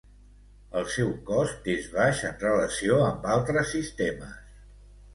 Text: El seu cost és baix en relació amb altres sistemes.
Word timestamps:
El 0.79 0.87
seu 0.93 1.11
cost 1.27 1.69
és 1.75 1.87
baix 1.97 2.23
en 2.33 2.41
relació 2.47 3.01
amb 3.13 3.31
altres 3.37 3.73
sistemes. 3.79 4.39